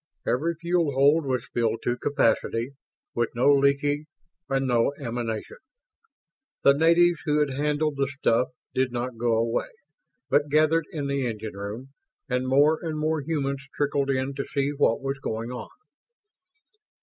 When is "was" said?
1.27-1.47, 15.03-15.19